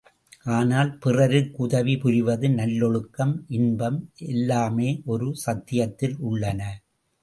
[0.49, 4.01] ஆனால், பிறருக்கு உதவி, புரிவது நல்லொழுக்கம், இன்பம்
[4.31, 6.61] எல்லாமே ஒரு சத்தியத்தில் உள்ளன.